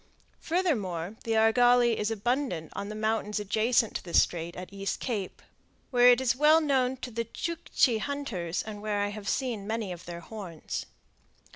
[0.39, 5.43] Furthermore the argali is abundant on the mountains adjacent to the Strait at East Cape,
[5.91, 9.91] where it is well known to the Tschuckchi hunters and where I have seen many
[9.91, 10.87] of their horns.